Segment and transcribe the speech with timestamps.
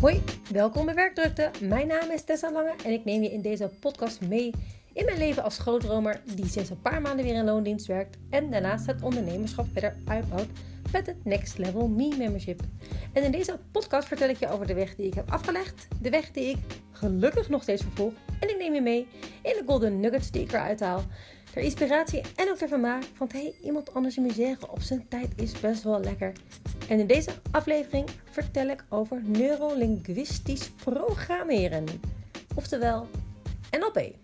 [0.00, 0.22] Hoi,
[0.52, 1.50] welkom bij Werkdrukte.
[1.60, 4.50] Mijn naam is Tessa Lange en ik neem je in deze podcast mee
[4.92, 8.50] in mijn leven als grootdromer die sinds een paar maanden weer in loondienst werkt en
[8.50, 10.48] daarnaast het ondernemerschap verder uitbouwt
[10.92, 12.60] met het Next Level Me Membership.
[13.12, 16.10] En in deze podcast vertel ik je over de weg die ik heb afgelegd, de
[16.10, 16.58] weg die ik
[16.90, 19.08] gelukkig nog steeds vervolg en ik neem je mee
[19.42, 21.02] in de golden nuggets die ik eruit haal.
[21.62, 25.82] Inspiratie en ook ter vermaak, want hey, iemand anders misère op zijn tijd is best
[25.82, 26.32] wel lekker.
[26.88, 31.84] En in deze aflevering vertel ik over neurolinguistisch programmeren,
[32.54, 33.06] oftewel
[33.70, 34.14] NLP.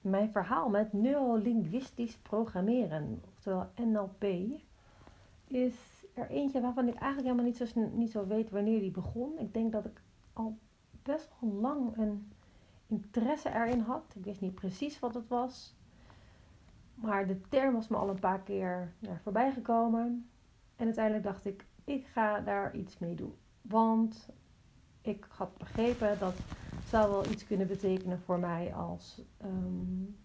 [0.00, 4.24] Mijn verhaal met neurolinguistisch programmeren, oftewel NLP,
[5.46, 5.74] is
[6.14, 9.38] er eentje waarvan ik eigenlijk helemaal niet zo, niet zo weet wanneer die begon.
[9.38, 10.02] Ik denk dat ik
[10.32, 10.58] al
[11.02, 12.32] best wel lang een
[12.90, 14.14] interesse erin had.
[14.14, 15.74] Ik wist niet precies wat het was.
[16.94, 20.28] Maar de term was me al een paar keer ja, voorbij gekomen.
[20.76, 23.34] En uiteindelijk dacht ik, ik ga daar iets mee doen.
[23.62, 24.28] Want
[25.02, 26.34] ik had begrepen dat
[26.86, 30.16] zou wel iets kunnen betekenen voor mij als um,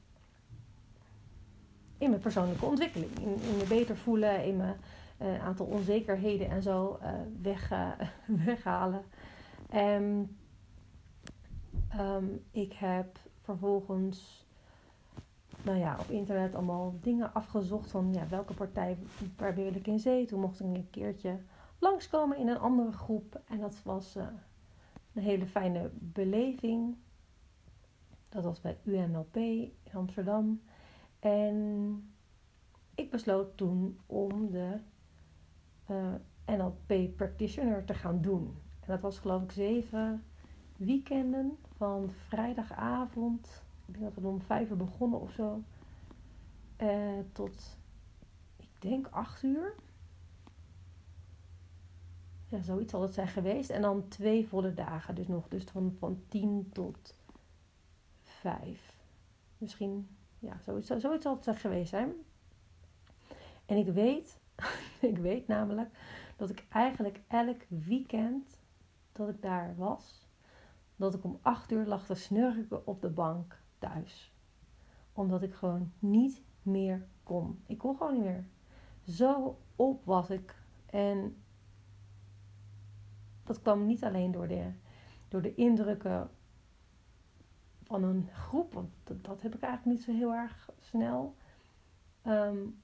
[1.98, 3.20] in mijn persoonlijke ontwikkeling.
[3.20, 4.76] In, in me beter voelen, in mijn
[5.22, 7.10] uh, aantal onzekerheden en zo uh,
[7.42, 7.92] weg, uh,
[8.46, 9.04] weghalen.
[9.70, 10.36] En
[12.00, 14.46] um, ik heb vervolgens
[15.66, 18.98] nou ja, op internet allemaal dingen afgezocht van ja, welke partij
[19.38, 20.26] waar wil ik in zee.
[20.26, 21.40] Toen mocht ik een keertje
[21.80, 23.42] langskomen in een andere groep.
[23.48, 24.28] En dat was uh,
[25.14, 26.96] een hele fijne beleving.
[28.30, 30.62] Dat was bij UNLP in Amsterdam.
[31.20, 32.14] En
[32.96, 34.78] ik besloot toen om de
[35.90, 36.14] uh,
[36.46, 38.58] NLP practitioner te gaan doen.
[38.80, 40.24] En dat was geloof ik zeven
[40.78, 43.64] weekenden van vrijdagavond.
[43.86, 45.62] Ik denk dat we om vijf uur begonnen of zo.
[46.82, 47.78] Uh, tot,
[48.58, 49.76] ik denk, acht uur.
[52.48, 53.70] Ja, zoiets zal het zijn geweest.
[53.70, 55.16] En dan twee volle dagen.
[55.16, 57.16] Dus nog dus van, van tien tot
[58.22, 58.96] vijf.
[59.58, 62.14] Misschien, ja, zoiets, zoiets zal het zijn geweest zijn.
[63.66, 64.40] En ik weet,
[65.12, 65.90] ik weet namelijk
[66.36, 68.60] dat ik eigenlijk elk weekend
[69.12, 70.25] dat ik daar was,
[70.96, 74.34] dat ik om acht uur lag te snurken op de bank thuis.
[75.14, 77.64] Omdat ik gewoon niet meer kon.
[77.66, 78.46] Ik kon gewoon niet meer.
[79.04, 80.56] Zo op was ik.
[80.86, 81.44] En
[83.44, 84.72] dat kwam niet alleen door de,
[85.28, 86.30] door de indrukken
[87.84, 88.74] van een groep.
[88.74, 91.36] Want dat, heb ik eigenlijk niet zo heel erg snel.
[92.28, 92.82] Um,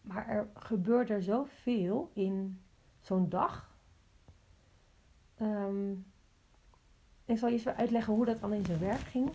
[0.00, 2.60] maar er gebeurde zoveel in
[3.00, 3.76] zo'n dag.
[5.40, 6.12] Um,
[7.24, 9.30] ik zal je eens uitleggen hoe dat dan in zijn werk ging.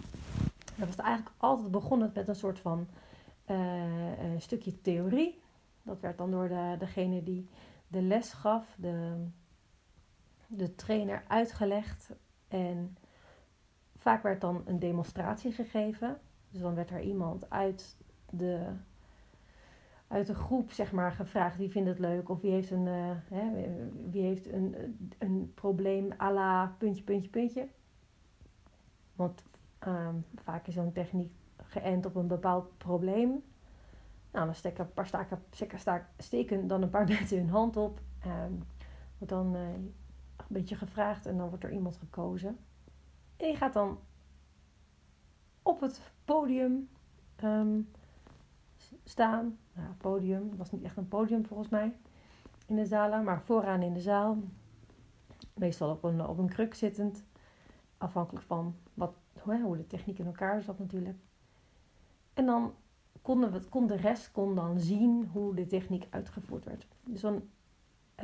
[0.76, 2.88] Dat was eigenlijk altijd begonnen met een soort van
[3.48, 5.42] uh, een stukje theorie.
[5.84, 7.50] Dat werd dan door de, degene die
[7.88, 9.26] de les gaf, de,
[10.48, 12.10] de trainer, uitgelegd.
[12.48, 12.98] En
[13.98, 16.20] vaak werd dan een demonstratie gegeven.
[16.50, 17.98] Dus dan werd er iemand uit
[18.30, 18.66] de,
[20.08, 23.12] uit de groep zeg maar, gevraagd wie vindt het leuk of wie heeft een, uh,
[23.30, 23.50] hè,
[24.10, 24.76] wie heeft een,
[25.18, 27.68] een probleem à la puntje, puntje, puntje.
[29.19, 29.44] Want
[29.88, 33.44] um, vaak is zo'n techniek geënt op een bepaald probleem.
[34.31, 35.44] Nou, dan steken een paar staken,
[36.18, 38.00] steken dan een paar mensen hun hand op.
[38.25, 38.63] Um,
[39.18, 39.94] wordt dan uh, een
[40.47, 42.57] beetje gevraagd en dan wordt er iemand gekozen.
[43.38, 44.00] En die gaat dan
[45.62, 46.90] op het podium
[47.44, 47.90] um,
[49.03, 49.57] staan.
[49.74, 51.94] Nou, podium, het was niet echt een podium volgens mij
[52.66, 54.38] in de zalen, maar vooraan in de zaal.
[55.53, 57.24] Meestal op een, op een kruk zittend.
[58.00, 61.18] Afhankelijk van wat, hoe de techniek in elkaar zat natuurlijk.
[62.34, 62.74] En dan
[63.22, 66.88] konden we, kon de rest kon dan zien hoe de techniek uitgevoerd werd.
[67.04, 67.42] Dus dan,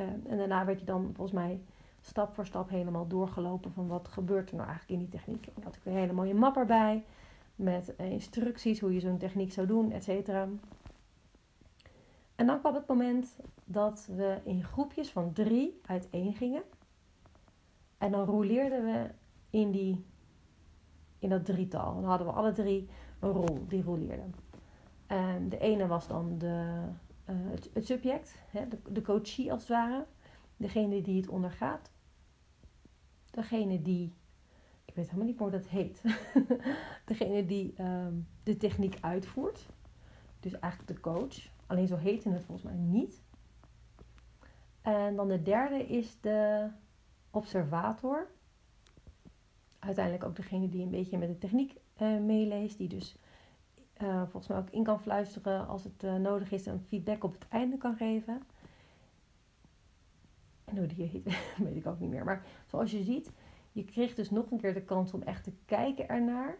[0.00, 1.60] en daarna werd je dan volgens mij
[2.00, 5.46] stap voor stap helemaal doorgelopen van wat gebeurt er nou eigenlijk in die techniek.
[5.46, 7.04] En had ik een hele mooie map erbij
[7.56, 10.48] met uh, instructies hoe je zo'n techniek zou doen, et cetera.
[12.34, 16.62] En dan kwam het moment dat we in groepjes van drie uiteen gingen.
[17.98, 19.10] En dan rouleerden we
[19.56, 20.04] in, die,
[21.18, 21.94] in dat drietal.
[21.94, 22.88] Dan hadden we alle drie
[23.20, 24.22] een rol die rouleerde.
[25.06, 26.82] En de ene was dan de,
[27.30, 30.06] uh, het, het, subject, hè, de, de coachie als het ware.
[30.56, 31.90] Degene die het ondergaat.
[33.30, 34.14] Degene die,
[34.84, 36.02] ik weet helemaal niet meer hoe dat heet.
[37.04, 39.66] Degene die um, de techniek uitvoert.
[40.40, 41.48] Dus eigenlijk de coach.
[41.66, 43.22] Alleen zo heette het volgens mij niet.
[44.82, 46.68] En dan de derde is de
[47.30, 48.34] observator
[49.86, 52.78] uiteindelijk ook degene die een beetje met de techniek uh, meeleest.
[52.78, 53.16] Die dus
[54.02, 57.32] uh, volgens mij ook in kan fluisteren als het uh, nodig is en feedback op
[57.32, 58.42] het einde kan geven.
[60.64, 61.24] En hoe die heet,
[61.66, 62.24] weet ik ook niet meer.
[62.24, 63.32] Maar zoals je ziet,
[63.72, 66.58] je kreeg dus nog een keer de kans om echt te kijken ernaar.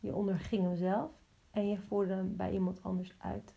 [0.00, 1.10] Je onderging hem zelf
[1.50, 3.54] en je voerde hem bij iemand anders uit.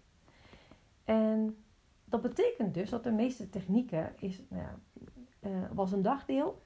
[1.03, 1.57] En
[2.05, 6.61] dat betekent dus dat de meeste technieken is, nou ja, was een dagdeel.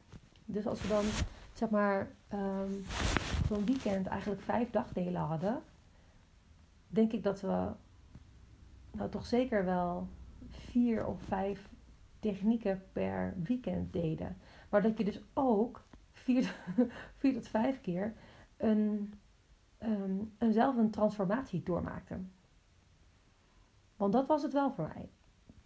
[0.46, 1.04] Dus als we dan
[1.58, 2.84] zeg maar um,
[3.48, 5.62] zo'n weekend eigenlijk vijf dagdelen hadden,
[6.88, 7.72] denk ik dat we
[8.92, 10.08] nou toch zeker wel
[10.50, 11.70] vier of vijf
[12.20, 14.38] technieken per weekend deden.
[14.70, 16.56] Maar dat je dus ook vier,
[17.20, 18.14] vier tot vijf keer
[18.58, 19.14] een,
[19.80, 22.20] um, eenzelfde een transformatie doormaakte.
[23.96, 25.10] Want dat was het wel voor mij.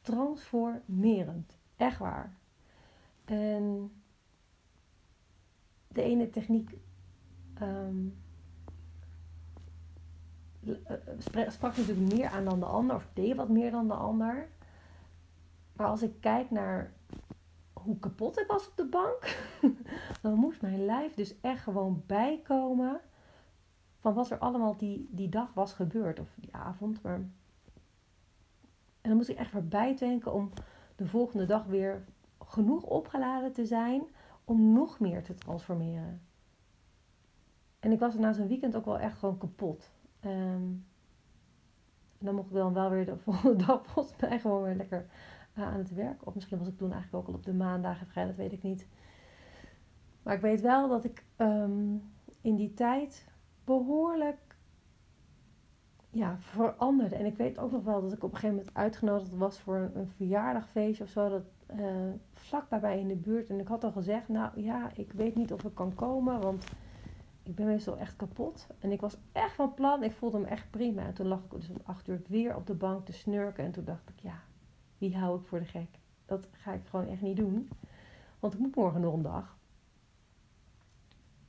[0.02, 1.58] Transformerend.
[1.76, 2.38] Echt waar.
[3.26, 3.92] En
[5.94, 6.78] de ene techniek
[7.62, 8.16] um,
[11.48, 14.50] sprak natuurlijk meer aan dan de ander, of deed wat meer dan de ander.
[15.74, 16.94] Maar als ik kijk naar
[17.74, 19.38] hoe kapot ik was op de bank,
[20.22, 23.02] dan moest mijn lijf dus echt gewoon bijkomen
[24.00, 27.02] van wat er allemaal die, die dag was gebeurd, of die avond.
[27.02, 27.16] Maar...
[29.02, 30.50] En dan moest ik echt weer bijdenken om
[30.96, 32.06] de volgende dag weer
[32.40, 34.04] genoeg opgeladen te zijn
[34.52, 36.22] om nog meer te transformeren.
[37.80, 39.92] En ik was na zo'n weekend ook wel echt gewoon kapot.
[40.26, 40.86] Um,
[42.18, 45.06] en dan mocht ik dan wel weer de volgende dag volgens mij gewoon weer lekker
[45.58, 46.26] uh, aan het werk.
[46.26, 48.64] Of misschien was ik toen eigenlijk ook al op de maandagen vrij, dat weet ik
[48.64, 48.88] niet.
[50.24, 52.12] Maar ik weet wel dat ik um,
[52.42, 53.28] in die tijd
[53.64, 54.56] behoorlijk
[56.10, 57.16] ja, veranderde.
[57.16, 59.76] En ik weet ook nog wel dat ik op een gegeven moment uitgenodigd was voor
[59.76, 61.30] een, een verjaardagfeestje of zo.
[61.30, 61.44] Dat
[61.76, 63.50] uh, vlak bij in de buurt.
[63.50, 66.66] En ik had al gezegd, nou ja, ik weet niet of ik kan komen, want
[67.44, 68.68] ik ben meestal echt kapot.
[68.80, 71.06] En ik was echt van plan, ik voelde me echt prima.
[71.06, 73.64] En toen lag ik dus om acht uur weer op de bank te snurken.
[73.64, 74.40] En toen dacht ik, ja,
[74.98, 76.00] wie hou ik voor de gek?
[76.26, 77.70] Dat ga ik gewoon echt niet doen.
[78.40, 79.58] Want ik moet morgen nog een dag.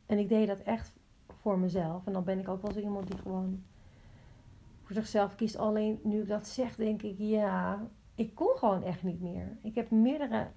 [0.07, 0.93] En ik deed dat echt
[1.41, 2.07] voor mezelf.
[2.07, 3.63] En dan ben ik ook wel zo iemand die gewoon
[4.83, 5.57] voor zichzelf kiest.
[5.57, 9.57] Alleen nu ik dat zeg, denk ik, ja, ik kon gewoon echt niet meer.
[9.63, 10.51] Ik heb meerdere.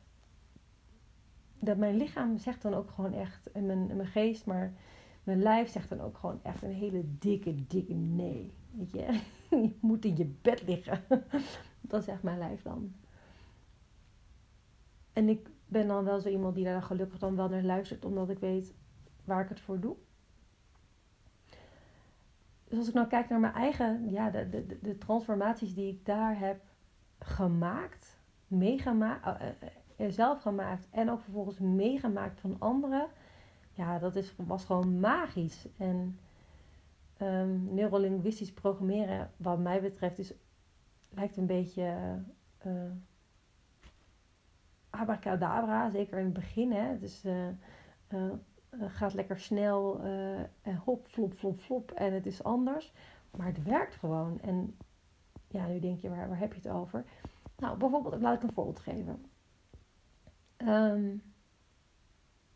[1.59, 4.73] Dat mijn lichaam zegt dan ook gewoon echt, en mijn, mijn geest, maar
[5.23, 8.53] mijn lijf zegt dan ook gewoon echt een hele dikke, dikke nee.
[8.71, 9.21] Weet je,
[9.61, 11.03] je moet in je bed liggen.
[11.81, 12.93] Dat zegt mijn lijf dan.
[15.13, 18.29] En ik ben dan wel zo iemand die daar gelukkig dan wel naar luistert, omdat
[18.29, 18.73] ik weet
[19.23, 19.95] waar ik het voor doe.
[22.67, 26.05] Dus als ik nou kijk naar mijn eigen, ja, de, de, de transformaties die ik
[26.05, 26.61] daar heb
[27.19, 29.41] gemaakt, meegemaakt,
[29.97, 33.07] uh, zelf gemaakt en ook vervolgens meegemaakt van anderen,
[33.71, 35.67] ja, dat is, was gewoon magisch.
[35.77, 36.19] En
[37.21, 40.33] um, neurolinguistisch programmeren, wat mij betreft, is,
[41.09, 42.17] lijkt een beetje
[42.65, 42.91] uh,
[44.89, 46.71] abracadabra, zeker in het begin.
[46.71, 46.97] Hè?
[46.99, 47.23] Is,
[48.79, 50.01] gaat lekker snel
[50.61, 52.93] en hop, flop, flop, flop en het is anders.
[53.31, 54.41] Maar het werkt gewoon.
[54.41, 54.77] En
[55.55, 57.05] ja, nu denk je, waar, waar heb je het over?
[57.57, 59.25] Nou, bijvoorbeeld, laat ik een voorbeeld geven.
[60.57, 61.21] Um,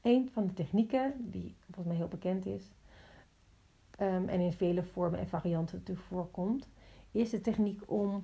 [0.01, 2.71] een van de technieken, die volgens mij heel bekend is,
[3.99, 6.67] um, en in vele vormen en varianten natuurlijk voorkomt,
[7.11, 8.23] is de techniek om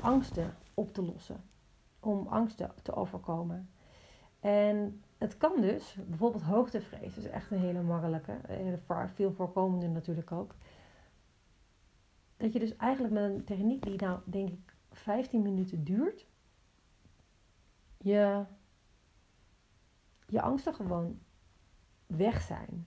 [0.00, 1.40] angsten op te lossen.
[2.00, 3.70] Om angsten te overkomen.
[4.40, 8.40] En het kan dus, bijvoorbeeld hoogtevrees, is echt een hele makkelijke,
[9.14, 10.54] veel voorkomende natuurlijk ook.
[12.38, 16.26] Dat je dus eigenlijk met een techniek die nou denk ik 15 minuten duurt,
[17.98, 18.44] je,
[20.26, 21.18] je angsten gewoon
[22.06, 22.86] weg zijn.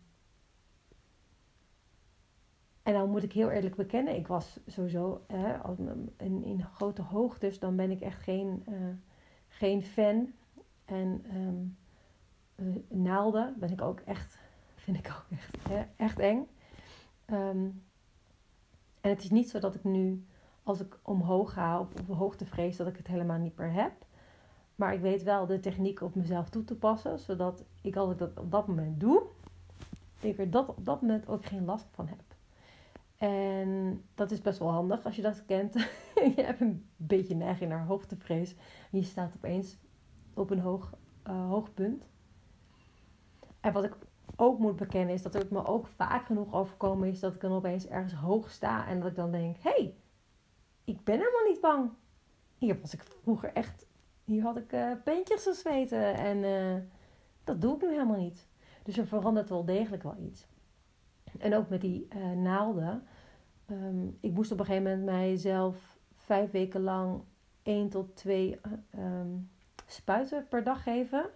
[2.83, 5.25] En dan moet ik heel eerlijk bekennen, ik was sowieso
[6.17, 8.95] in, in grote hoogtes, dan ben ik echt geen, uh,
[9.47, 10.33] geen fan.
[10.85, 11.77] En um,
[12.87, 14.39] naalden ben ik ook echt,
[14.75, 16.47] vind ik ook echt, echt eng.
[17.25, 17.83] Um,
[19.01, 20.25] en het is niet zo dat ik nu
[20.63, 23.91] als ik omhoog ga of op hoogte vrees, dat ik het helemaal niet meer heb.
[24.75, 28.17] Maar ik weet wel de techniek op mezelf toe te passen, zodat ik als ik
[28.17, 29.23] dat op dat moment doe,
[30.19, 32.19] ik er dat op dat moment ook geen last van heb.
[33.17, 35.73] En dat is best wel handig als je dat kent.
[36.35, 38.55] je hebt een beetje neiging naar hoogtevrees.
[38.91, 39.77] Je staat opeens
[40.33, 40.93] op een hoog,
[41.27, 42.07] uh, hoog punt.
[43.59, 43.95] En wat ik
[44.35, 47.51] ook moet bekennen is dat het me ook vaak genoeg overkomen is dat ik dan
[47.51, 49.95] opeens ergens hoog sta en dat ik dan denk: hé, hey,
[50.83, 51.91] ik ben helemaal niet bang.
[52.57, 53.87] Hier was ik vroeger echt,
[54.23, 56.81] hier had ik uh, peentjes gezweten en uh,
[57.43, 58.47] dat doe ik nu helemaal niet.
[58.83, 60.47] Dus er verandert wel degelijk wel iets.
[61.37, 63.07] En ook met die uh, naalden.
[63.71, 67.21] Um, ik moest op een gegeven moment mijzelf vijf weken lang
[67.63, 68.59] één tot twee
[68.97, 69.49] um,
[69.85, 71.29] spuiten per dag geven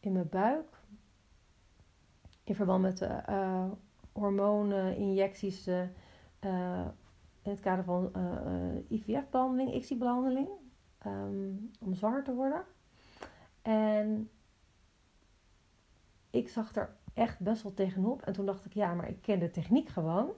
[0.00, 0.79] in mijn buik.
[2.50, 3.64] In verband met uh, uh,
[4.12, 5.80] hormooninjecties uh,
[7.42, 8.12] in het kader van
[8.88, 10.48] IVF-behandeling, ICSI-behandeling.
[11.06, 12.64] Um, om zwanger te worden.
[13.62, 14.30] En
[16.30, 18.22] ik zag er echt best wel tegenop.
[18.22, 20.30] En toen dacht ik, ja, maar ik ken de techniek gewoon.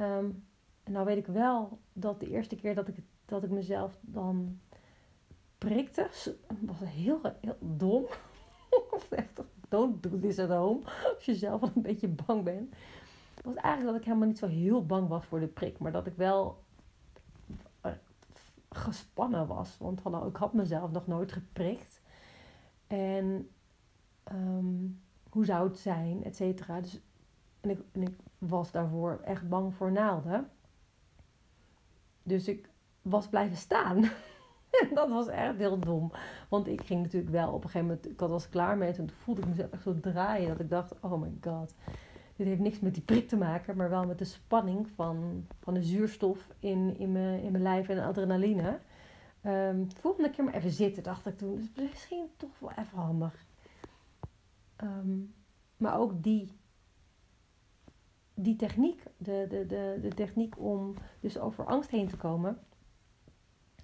[0.00, 0.44] Um,
[0.82, 4.60] en nou weet ik wel dat de eerste keer dat ik, dat ik mezelf dan
[5.58, 6.08] prikte,
[6.60, 8.04] was heel, heel dom.
[9.72, 10.80] don't do this at home.
[11.14, 12.74] Als je zelf al een beetje bang bent.
[13.34, 15.78] Het was eigenlijk dat ik helemaal niet zo heel bang was voor de prik.
[15.78, 16.62] Maar dat ik wel
[17.80, 17.92] eh,
[18.70, 19.76] gespannen was.
[19.78, 22.00] Want ik had mezelf nog nooit geprikt.
[22.86, 23.48] En
[24.32, 26.80] um, hoe zou het zijn, et cetera.
[26.80, 27.00] Dus,
[27.60, 30.50] en, ik, en ik was daarvoor echt bang voor naalden.
[32.22, 32.68] Dus ik
[33.02, 34.04] was blijven staan.
[34.94, 36.12] dat was echt heel dom.
[36.48, 38.88] Want ik ging natuurlijk wel op een gegeven moment, ik had was klaar mee.
[38.88, 40.48] En toen voelde ik mezelf echt zo draaien.
[40.48, 41.74] Dat ik dacht, oh my god.
[42.36, 45.74] Dit heeft niks met die prik te maken, maar wel met de spanning van, van
[45.74, 48.78] de zuurstof in, in, mijn, in mijn lijf en adrenaline.
[49.46, 51.54] Um, volgende keer maar even zitten, dacht ik toen.
[51.54, 53.46] Dus misschien toch wel even handig.
[54.82, 55.34] Um,
[55.76, 56.52] maar ook die,
[58.34, 62.58] die techniek, de, de, de, de techniek om dus over angst heen te komen,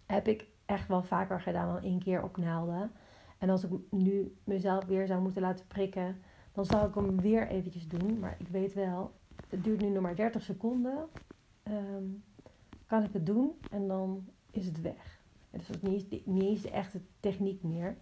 [0.07, 2.93] heb ik echt wel vaker gedaan dan één keer op naalden.
[3.39, 6.21] En als ik nu mezelf weer zou moeten laten prikken,
[6.53, 8.19] dan zou ik hem weer eventjes doen.
[8.19, 9.13] Maar ik weet wel,
[9.49, 11.09] het duurt nu nog maar 30 seconden.
[11.69, 12.23] Um,
[12.87, 15.21] kan ik het doen en dan is het weg.
[15.51, 17.97] Het is niet, niet eens de echte techniek meer.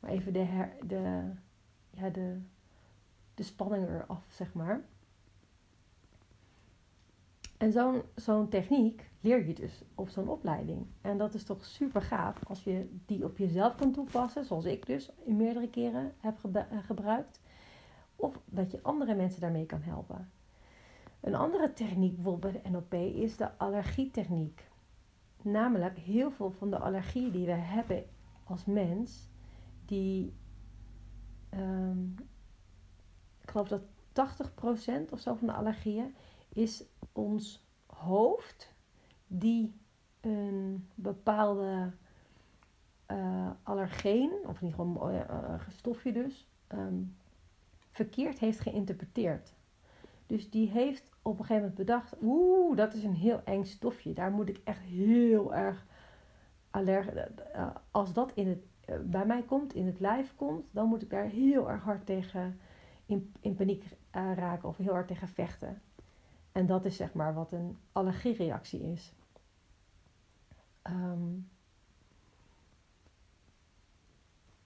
[0.00, 1.30] Maar even de, her, de,
[1.90, 2.40] ja, de,
[3.34, 4.80] de spanning eraf, zeg maar.
[7.56, 10.86] En zo'n zo'n techniek leer je dus op zo'n opleiding.
[11.00, 14.86] En dat is toch super gaaf als je die op jezelf kan toepassen, zoals ik
[14.86, 17.40] dus in meerdere keren heb eh, gebruikt.
[18.16, 20.30] Of dat je andere mensen daarmee kan helpen.
[21.20, 24.68] Een andere techniek bijvoorbeeld bij de NLP is de allergietechniek.
[25.42, 28.04] Namelijk heel veel van de allergieën die we hebben
[28.44, 29.28] als mens,
[29.84, 30.34] die
[31.54, 32.14] um,
[33.42, 33.82] ik geloof dat
[35.08, 36.14] 80% of zo van de allergieën
[36.48, 38.76] is ons hoofd
[39.28, 39.72] die
[40.20, 41.92] een bepaalde
[43.10, 47.16] uh, allergeen, of ieder geval een uh, stofje dus, um,
[47.90, 49.54] verkeerd heeft geïnterpreteerd.
[50.26, 54.12] Dus die heeft op een gegeven moment bedacht, oeh, dat is een heel eng stofje.
[54.12, 55.86] Daar moet ik echt heel erg
[56.70, 57.14] allergisch.
[57.54, 61.10] Uh, als dat in het, bij mij komt, in het lijf komt, dan moet ik
[61.10, 62.60] daar heel erg hard tegen
[63.06, 65.82] in, in paniek raken of heel hard tegen vechten.
[66.52, 69.14] En dat is zeg maar wat een allergiereactie is.
[70.88, 71.50] Um,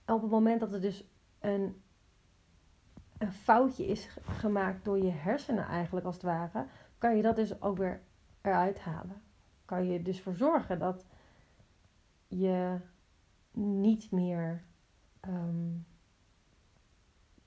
[0.07, 1.05] op het moment dat er dus
[1.39, 1.83] een,
[3.19, 6.67] een foutje is gemaakt door je hersenen eigenlijk als het ware,
[6.99, 8.01] kan je dat dus ook weer
[8.41, 9.23] eruit halen.
[9.65, 11.07] Kan je dus voor zorgen dat
[12.29, 12.79] je
[13.53, 14.65] niet meer
[15.29, 15.87] um,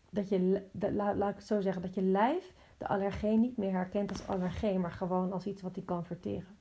[0.09, 3.71] dat je, laat, laat ik het zo zeggen, dat je lijf de allergeen niet meer
[3.71, 6.54] herkent als allergeen, maar gewoon als iets wat hij kan verteren.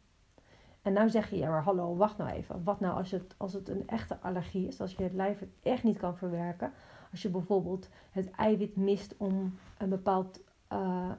[0.85, 2.65] En nou zeg je, ja maar hallo, wacht nou even.
[2.65, 5.49] Wat nou als het, als het een echte allergie is, als je het lijf het
[5.63, 6.73] echt niet kan verwerken.
[7.11, 10.41] Als je bijvoorbeeld het eiwit mist om een bepaald
[10.73, 11.11] uh,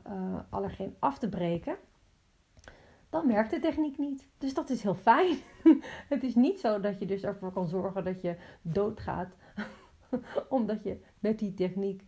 [0.50, 1.77] allergeen af te breken,
[3.10, 4.27] dan werkt de techniek niet.
[4.38, 5.38] Dus dat is heel fijn.
[6.13, 9.36] het is niet zo dat je dus ervoor kan zorgen dat je doodgaat,
[10.50, 12.03] omdat je met die techniek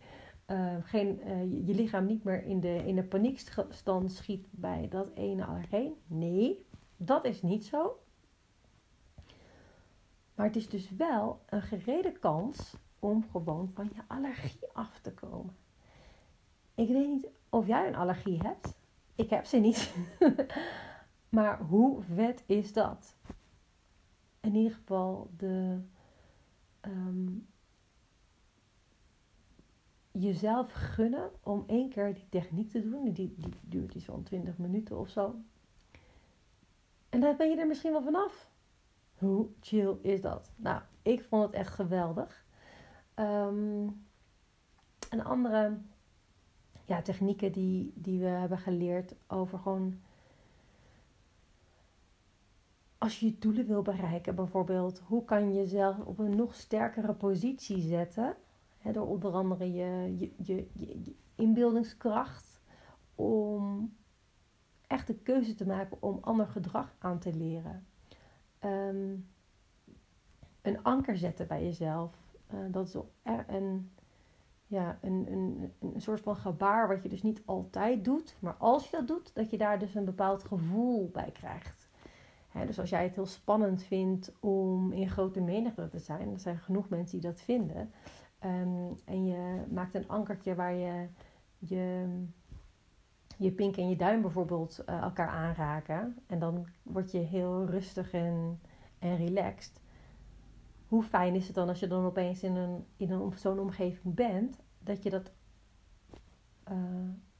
[0.46, 5.10] uh, geen, uh, je lichaam niet meer in de, in de paniekstand schiet bij dat
[5.14, 5.94] ene allergeen.
[6.06, 6.66] Nee,
[6.98, 7.98] dat is niet zo.
[10.34, 15.12] Maar het is dus wel een gerede kans om gewoon van je allergie af te
[15.12, 15.56] komen.
[16.74, 18.74] Ik weet niet of jij een allergie hebt.
[19.14, 19.94] Ik heb ze niet.
[21.28, 23.16] maar hoe vet is dat?
[24.40, 25.80] In ieder geval de,
[26.80, 27.46] um,
[30.10, 33.12] jezelf gunnen om één keer die techniek te doen.
[33.12, 35.34] Die, die duurt iets van 20 minuten of zo.
[37.08, 38.50] En dan ben je er misschien wel vanaf.
[39.18, 40.52] Hoe chill is dat?
[40.56, 42.44] Nou, ik vond het echt geweldig.
[43.14, 44.06] Um,
[45.10, 45.78] een andere
[46.84, 50.00] ja, technieken die, die we hebben geleerd over gewoon.
[52.98, 57.14] Als je je doelen wil bereiken, bijvoorbeeld, hoe kan je jezelf op een nog sterkere
[57.14, 58.36] positie zetten?
[58.92, 62.60] door onder andere je, je, je, inbeeldingskracht
[63.14, 63.92] om
[64.88, 67.86] echt de keuze te maken om ander gedrag aan te leren.
[68.64, 69.28] Um,
[70.62, 72.96] een anker zetten bij jezelf Uh, dat is
[73.46, 73.90] een,
[74.66, 78.36] ja, een, een, een soort van gebaar wat je dus niet altijd doet.
[78.38, 81.88] Maar als je dat doet, dat je daar dus een bepaald gevoel bij krijgt.
[82.66, 86.58] dus als jij het heel spannend vindt om in grote menigte te zijn, er zijn
[86.58, 87.90] genoeg mensen die dat vinden.
[88.44, 91.08] Um, en je maakt een ankertje waar je
[91.58, 92.06] je,
[93.38, 96.16] je pink en je duim bijvoorbeeld uh, elkaar aanraken.
[96.26, 98.60] En dan word je heel rustig en,
[98.98, 99.80] en relaxed.
[100.86, 104.14] Hoe fijn is het dan als je dan opeens in, een, in een, zo'n omgeving
[104.14, 105.32] bent, dat je dat
[106.70, 106.76] uh,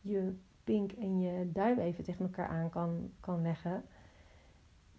[0.01, 3.85] je pink en je duim even tegen elkaar aan kan, kan leggen.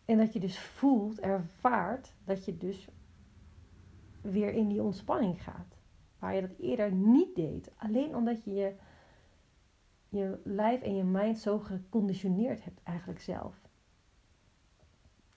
[0.06, 2.88] En dat je dus voelt, ervaart dat je dus
[4.22, 5.78] weer in die ontspanning gaat.
[6.20, 7.72] Waar je dat eerder niet deed.
[7.78, 8.74] Alleen omdat je je,
[10.10, 13.62] je lijf en je mind zo geconditioneerd hebt eigenlijk zelf.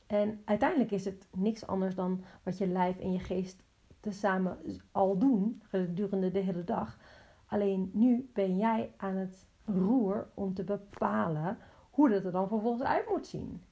[0.06, 3.62] En uiteindelijk is het niks anders dan wat je lijf en je geest
[4.00, 4.58] tezamen
[4.90, 6.98] al doen gedurende de hele dag.
[7.46, 11.58] Alleen nu ben jij aan het roer om te bepalen
[11.90, 13.62] hoe dat er dan vervolgens uit moet zien.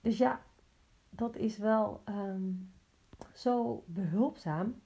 [0.00, 0.42] Dus ja,
[1.10, 2.72] dat is wel um,
[3.32, 4.80] zo behulpzaam.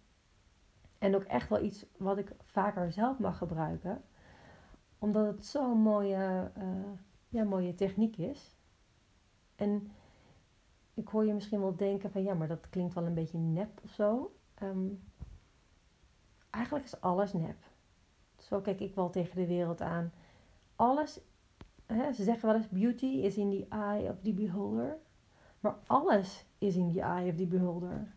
[1.02, 4.02] En ook echt wel iets wat ik vaker zelf mag gebruiken.
[4.99, 6.90] Omdat het zo'n mooie, uh,
[7.28, 8.56] ja, mooie techniek is.
[9.56, 9.92] En
[10.94, 13.80] ik hoor je misschien wel denken van ja, maar dat klinkt wel een beetje nep
[13.85, 14.37] of zo.
[14.62, 15.02] Um,
[16.50, 17.59] eigenlijk is alles nep.
[18.38, 20.12] Zo kijk ik wel tegen de wereld aan.
[20.76, 21.21] Alles,
[21.87, 24.99] hè, ze zeggen wel eens beauty is in the eye of the beholder.
[25.61, 28.14] Maar alles is in the eye of the beholder.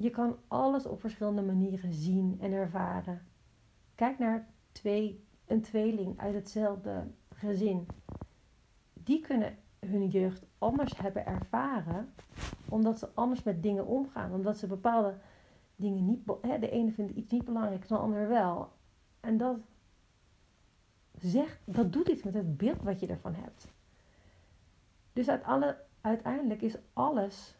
[0.00, 3.26] Je kan alles op verschillende manieren zien en ervaren.
[3.94, 7.86] Kijk naar twee, een tweeling uit hetzelfde gezin.
[8.92, 12.14] Die kunnen hun jeugd anders hebben ervaren,
[12.68, 15.14] omdat ze anders met dingen omgaan, omdat ze bepaalde
[15.76, 16.22] dingen niet.
[16.40, 18.72] Hè, de ene vindt iets niet belangrijk, de ander wel.
[19.20, 19.58] En dat
[21.18, 23.68] zegt, dat doet iets met het beeld wat je ervan hebt.
[25.12, 27.58] Dus uit alle, uiteindelijk is alles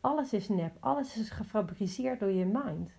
[0.00, 0.76] Alles is nep.
[0.80, 2.92] Alles is gefabriceerd door je mind.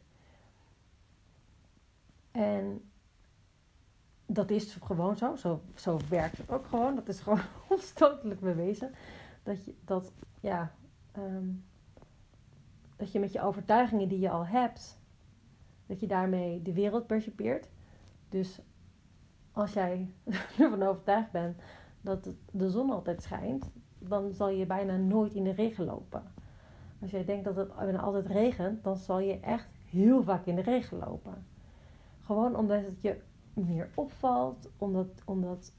[2.31, 2.81] En
[4.25, 5.35] dat is gewoon zo.
[5.35, 6.95] Zo, zo werkt het ook gewoon.
[6.95, 8.91] Dat is gewoon onstotelijk bewezen.
[9.43, 10.71] Dat je, dat, ja,
[11.11, 11.49] ehm,
[12.95, 14.99] dat je met je overtuigingen die je al hebt,
[15.85, 17.69] dat je daarmee de wereld percipeert.
[18.29, 18.59] Dus
[19.51, 20.13] als jij
[20.59, 21.61] ervan overtuigd bent
[22.01, 26.36] dat de zon altijd schijnt, dan zal je bijna nooit in de regen lopen.
[27.01, 30.61] Als jij denkt dat het altijd regent, dan zal je echt heel vaak in de
[30.61, 31.45] regen lopen.
[32.21, 33.17] Gewoon omdat het je
[33.53, 35.71] meer opvalt, omdat, omdat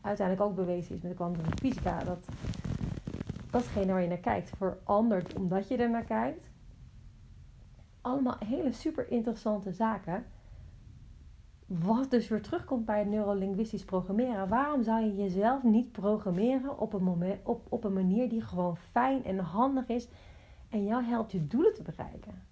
[0.00, 2.28] uiteindelijk ook bewezen is met de kwantumfysica dat
[3.50, 6.50] datgene waar je naar kijkt verandert omdat je er naar kijkt.
[8.00, 10.24] Allemaal hele super interessante zaken.
[11.66, 14.48] Wat dus weer terugkomt bij het neurolinguistisch programmeren.
[14.48, 18.76] Waarom zou je jezelf niet programmeren op een, moment, op, op een manier die gewoon
[18.76, 20.08] fijn en handig is
[20.68, 22.46] en jou helpt je doelen te bereiken?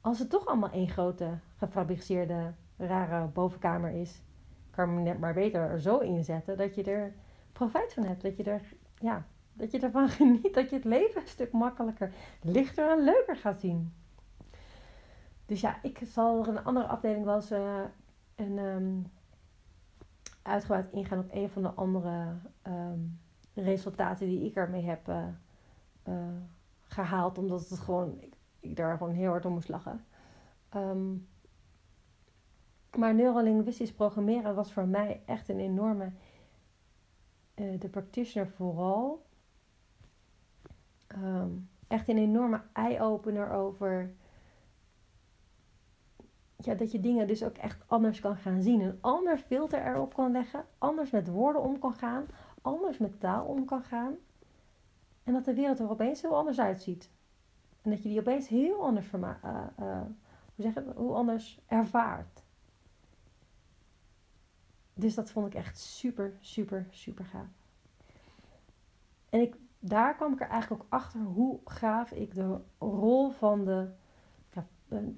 [0.00, 4.22] Als het toch allemaal één grote gefabriceerde rare bovenkamer is,
[4.70, 7.14] kan je net maar beter er zo inzetten dat je er
[7.52, 8.22] profijt van hebt.
[8.22, 8.62] Dat je, er,
[8.98, 13.36] ja, dat je ervan geniet, dat je het leven een stuk makkelijker, lichter en leuker
[13.36, 13.92] gaat zien.
[15.46, 17.80] Dus ja, ik zal er een andere afdeling wel eens uh,
[18.34, 19.10] een, um,
[20.42, 23.20] uitgebreid ingaan op een van de andere um,
[23.62, 25.26] resultaten die ik ermee heb uh,
[26.08, 26.14] uh,
[26.80, 27.38] gehaald.
[27.38, 28.20] Omdat het gewoon,
[28.60, 30.04] ik, daar gewoon heel hard om moest lachen.
[30.76, 31.28] Um,
[32.96, 36.12] maar neurolinguistisch programmeren was voor mij echt een enorme,
[37.54, 39.26] uh, de practitioner vooral,
[41.16, 44.14] um, echt een enorme eye-opener over
[46.56, 48.80] ja, dat je dingen dus ook echt anders kan gaan zien.
[48.80, 52.26] Een ander filter erop kan leggen, anders met woorden om kan gaan,
[52.60, 54.14] anders met taal om kan gaan.
[55.24, 57.10] En dat de wereld er opeens heel anders uitziet.
[57.82, 59.30] En dat je die opeens heel anders, uh,
[59.80, 60.00] uh,
[60.54, 62.42] hoe, zeg hoe anders ervaart.
[64.94, 67.48] Dus dat vond ik echt super, super, super gaaf.
[69.28, 73.64] En ik, daar kwam ik er eigenlijk ook achter hoe gaaf ik de rol van
[73.64, 73.88] de,
[74.52, 74.66] ja,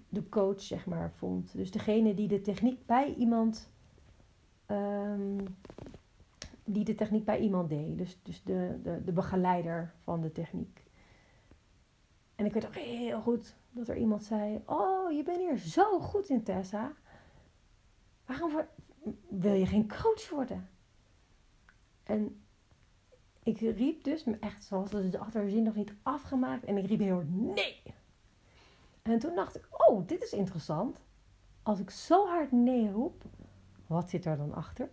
[0.08, 1.52] de coach, zeg maar, vond.
[1.52, 3.70] Dus degene die de techniek bij iemand,
[4.66, 5.56] um,
[6.64, 7.98] die de techniek bij iemand deed.
[7.98, 10.82] Dus, dus de, de, de begeleider van de techniek.
[12.34, 16.00] En ik weet ook heel goed dat er iemand zei: Oh, je bent hier zo
[16.00, 16.92] goed in, Tessa.
[18.26, 18.52] Waarom
[19.28, 20.68] wil je geen coach worden?
[22.02, 22.42] En
[23.42, 26.64] ik riep dus, echt zoals de achterzin nog niet afgemaakt.
[26.64, 27.82] En ik riep heel hard, nee!
[29.02, 31.00] En toen dacht ik, oh, dit is interessant.
[31.62, 33.24] Als ik zo hard nee roep,
[33.86, 34.90] wat zit er dan achter?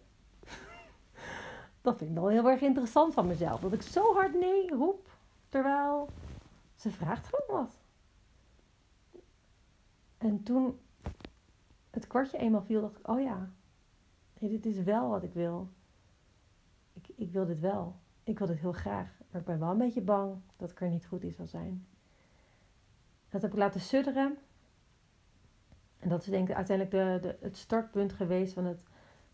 [1.82, 3.60] Dat vind ik wel heel erg interessant van mezelf.
[3.60, 5.10] Dat ik zo hard nee roep,
[5.50, 6.10] terwijl
[6.76, 7.78] ze vraagt gewoon wat.
[10.18, 10.80] En toen
[11.90, 13.50] het kwartje eenmaal viel, dacht ik, oh ja,
[14.40, 15.70] dit is wel wat ik wil.
[16.94, 17.96] Ik, ik wil dit wel.
[18.24, 19.18] Ik wil dit heel graag.
[19.32, 21.88] Maar ik ben wel een beetje bang dat ik er niet goed in zal zijn.
[23.30, 24.38] Dat heb ik laten sudderen.
[26.00, 28.84] En dat is denk ik uiteindelijk de, de, het startpunt geweest van het,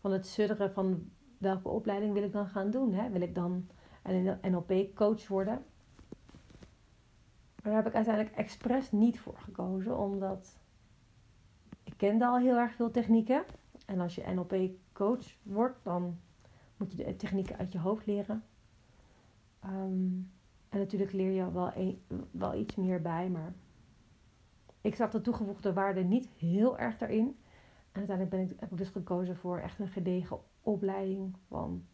[0.00, 2.92] van het sudderen van welke opleiding wil ik dan gaan doen.
[2.92, 3.10] Hè?
[3.10, 3.68] Wil ik dan
[4.02, 5.64] een NLP-coach worden?
[7.62, 10.58] Maar daar heb ik uiteindelijk expres niet voor gekozen, omdat
[11.84, 13.44] ik kende al heel erg veel technieken.
[13.86, 16.18] En als je NLP-coach wordt, dan
[16.76, 18.44] moet je de technieken uit je hoofd leren.
[19.60, 20.10] Ehm,
[20.68, 21.72] en natuurlijk leer je wel,
[22.30, 23.54] wel iets meer bij, maar
[24.80, 27.38] ik zag de toegevoegde waarde niet heel erg daarin.
[27.92, 31.86] En uiteindelijk ik, heb ik dus gekozen voor echt een gedegen opleiding van,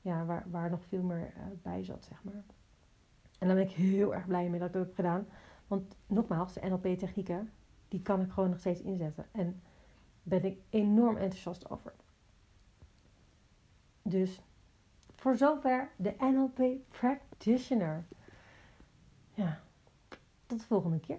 [0.00, 2.44] ja, waar, waar nog veel meer uh, bij zat, zeg maar.
[3.38, 5.26] En daar ben ik heel erg blij mee dat ik dat heb gedaan.
[5.66, 7.50] Want nogmaals, de NLP-technieken,
[7.88, 9.26] die kan ik gewoon nog steeds inzetten.
[9.32, 9.62] En
[10.22, 11.92] ben ik enorm enthousiast over.
[14.02, 14.40] Dus
[15.14, 18.04] voor zover de NLP Practitioner.
[19.34, 19.60] Ja,
[20.46, 21.18] tot de volgende keer.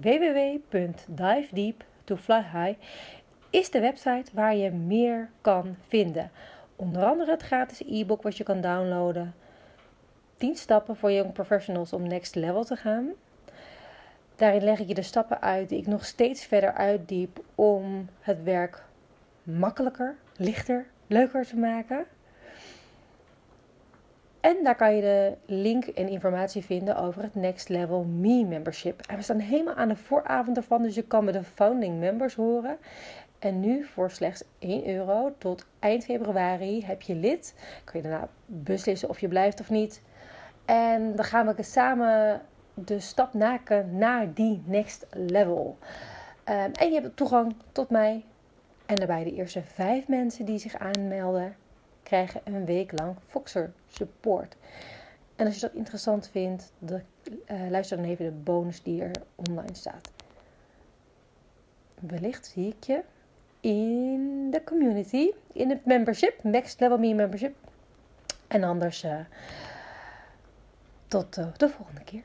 [0.00, 2.76] www.divedeep2flyhigh
[3.50, 6.30] is de website waar je meer kan vinden.
[6.76, 9.34] Onder andere het gratis e-book wat je kan downloaden.
[10.36, 13.08] 10 stappen voor young professionals om next level te gaan.
[14.36, 18.42] Daarin leg ik je de stappen uit die ik nog steeds verder uitdiep om het
[18.42, 18.82] werk
[19.42, 22.06] makkelijker, lichter, leuker te maken.
[24.40, 29.00] En daar kan je de link en informatie vinden over het Next Level Me membership.
[29.06, 32.34] En we staan helemaal aan de vooravond ervan, dus je kan met de founding members
[32.34, 32.78] horen.
[33.38, 37.54] En nu voor slechts 1 euro tot eind februari heb je lid.
[37.84, 40.02] Kun je daarna beslissen of je blijft of niet.
[40.64, 42.42] En dan gaan we samen
[42.74, 45.78] de stap maken naar die next level.
[46.44, 48.24] Um, en je hebt toegang tot mij.
[48.86, 51.56] En daarbij de eerste vijf mensen die zich aanmelden,
[52.02, 54.56] krijgen een week lang Foxer support.
[55.36, 57.00] En als je dat interessant vindt, de,
[57.50, 60.10] uh, luister dan even de bonus die er online staat.
[62.00, 63.02] Wellicht zie ik je
[63.60, 67.56] in de community, in het membership, Next Level Me membership.
[68.46, 69.20] En anders uh,
[71.08, 72.22] tot uh, de volgende keer.